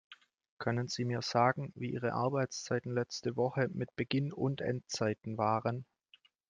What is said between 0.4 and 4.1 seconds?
Können Sie mir sagen, wie Ihre Arbeitszeiten letzte Woche mit